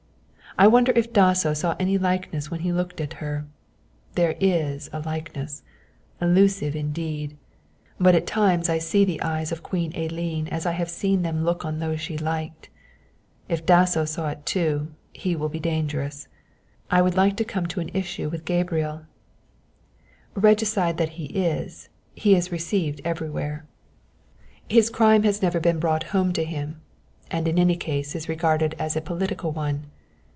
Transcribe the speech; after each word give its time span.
I 0.57 0.67
wonder 0.67 0.91
if 0.97 1.13
Dasso 1.13 1.53
saw 1.53 1.77
any 1.79 1.97
likeness 1.97 2.51
when 2.51 2.59
he 2.59 2.73
looked 2.73 2.99
at 2.99 3.13
her? 3.13 3.45
There 4.15 4.35
is 4.37 4.89
a 4.91 4.99
likeness, 4.99 5.63
elusive 6.21 6.75
indeed, 6.75 7.37
but 7.97 8.15
at 8.15 8.27
times 8.27 8.67
I 8.67 8.77
see 8.77 9.05
the 9.05 9.21
eyes 9.21 9.53
of 9.53 9.63
Queen 9.63 9.93
Elene 9.95 10.49
as 10.49 10.65
I 10.65 10.73
have 10.73 10.89
seen 10.89 11.21
them 11.21 11.45
look 11.45 11.63
on 11.63 11.79
those 11.79 12.01
she 12.01 12.17
liked. 12.17 12.67
If 13.47 13.65
Dasso 13.65 14.03
saw 14.03 14.27
it 14.27 14.45
too, 14.45 14.91
he 15.13 15.37
will 15.37 15.47
be 15.47 15.57
dangerous. 15.59 16.27
I 16.91 17.01
would 17.01 17.15
like 17.15 17.37
to 17.37 17.45
come 17.45 17.65
to 17.67 17.79
an 17.79 17.89
issue 17.93 18.27
with 18.27 18.43
Gabriel; 18.43 19.05
regicide 20.35 20.97
that 20.97 21.11
he 21.11 21.25
is, 21.27 21.87
he 22.13 22.35
is 22.35 22.51
received 22.51 22.99
everywhere. 23.05 23.65
His 24.67 24.89
crime 24.89 25.23
has 25.23 25.41
never 25.41 25.61
been 25.61 25.79
brought 25.79 26.03
home 26.11 26.33
to 26.33 26.43
him, 26.43 26.81
and 27.31 27.47
in 27.47 27.57
any 27.57 27.77
case 27.77 28.13
is 28.15 28.27
regarded 28.27 28.75
as 28.77 28.97
a 28.97 29.01
political 29.01 29.53
one. 29.53 29.85